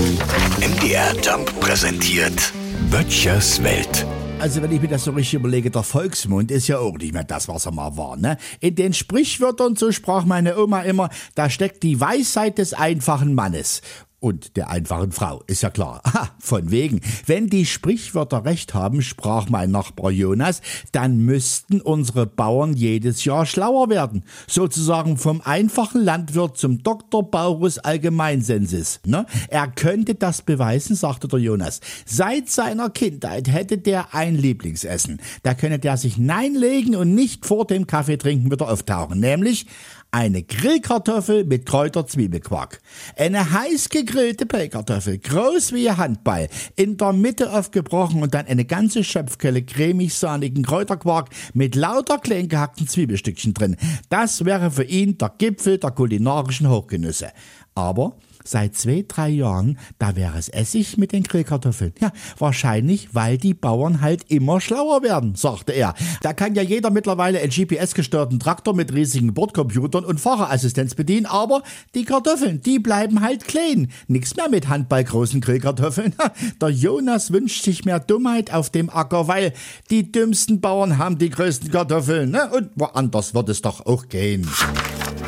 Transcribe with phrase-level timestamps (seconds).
[0.00, 2.54] MDR Jump präsentiert
[2.90, 4.06] Böttchers Welt.
[4.38, 7.24] Also wenn ich mir das so richtig überlege, der Volksmund ist ja auch nicht mehr
[7.24, 8.16] das, was er mal war.
[8.16, 8.38] Ne?
[8.60, 13.82] In den Sprichwörtern, so sprach meine Oma immer, da steckt die Weisheit des einfachen Mannes
[14.20, 16.02] und der einfachen Frau, ist ja klar.
[16.10, 17.00] Ha, von wegen.
[17.26, 20.60] Wenn die Sprichwörter recht haben, sprach mein Nachbar Jonas,
[20.90, 24.24] dann müssten unsere Bauern jedes Jahr schlauer werden.
[24.48, 27.30] Sozusagen vom einfachen Landwirt zum Dr.
[27.30, 29.00] Baurus Allgemeinsensis.
[29.06, 29.24] Ne?
[29.48, 31.80] Er könnte das beweisen, sagte der Jonas.
[32.06, 35.20] Seit seiner Kindheit hätte der ein Lieblingsessen.
[35.44, 39.20] Da könne der sich neinlegen und nicht vor dem Kaffee trinken wieder auftauchen.
[39.20, 39.66] Nämlich
[40.10, 42.80] eine Grillkartoffel mit Kräuter-Zwiebelquark.
[43.16, 48.64] Eine heiß gegrillte Pellkartoffel, groß wie ein Handball, in der Mitte aufgebrochen und dann eine
[48.64, 53.76] ganze Schöpfkelle cremig-sahnigen Kräuterquark mit lauter klein gehackten Zwiebelstückchen drin.
[54.08, 57.30] Das wäre für ihn der Gipfel der kulinarischen Hochgenüsse.
[57.74, 61.92] Aber Seit zwei, drei Jahren, da wäre es Essig mit den Grillkartoffeln.
[62.00, 65.94] Ja, wahrscheinlich, weil die Bauern halt immer schlauer werden, sagte er.
[66.22, 71.62] Da kann ja jeder mittlerweile einen GPS-gesteuerten Traktor mit riesigen Bordcomputern und Fahrerassistenz bedienen, aber
[71.94, 73.90] die Kartoffeln, die bleiben halt klein.
[74.08, 76.14] Nix mehr mit handballgroßen Grillkartoffeln.
[76.60, 79.52] Der Jonas wünscht sich mehr Dummheit auf dem Acker, weil
[79.90, 82.30] die dümmsten Bauern haben die größten Kartoffeln.
[82.30, 82.50] Ne?
[82.50, 84.48] Und woanders wird es doch auch gehen.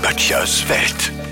[0.02, 1.31] Böttchers Welt.